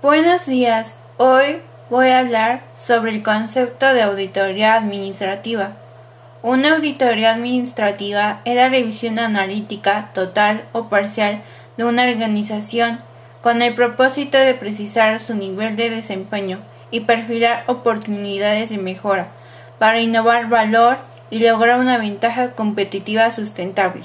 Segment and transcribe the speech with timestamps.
[0.00, 1.00] Buenos días.
[1.16, 1.56] Hoy
[1.90, 5.72] voy a hablar sobre el concepto de auditoría administrativa.
[6.40, 11.42] Una auditoría administrativa es la revisión analítica total o parcial
[11.76, 13.00] de una organización
[13.42, 16.60] con el propósito de precisar su nivel de desempeño
[16.92, 19.32] y perfilar oportunidades de mejora
[19.80, 24.04] para innovar valor y lograr una ventaja competitiva sustentable.